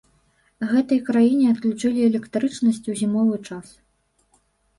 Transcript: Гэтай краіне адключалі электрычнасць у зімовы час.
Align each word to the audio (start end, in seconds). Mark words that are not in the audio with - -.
Гэтай 0.69 0.99
краіне 1.09 1.45
адключалі 1.49 2.07
электрычнасць 2.09 2.89
у 2.93 2.97
зімовы 3.03 3.35
час. 3.51 3.67